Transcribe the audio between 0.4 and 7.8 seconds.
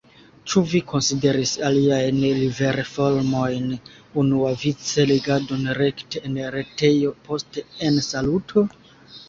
Ĉu vi konsideris aliajn liverformojn, unuavice legadon rekte en retejo, post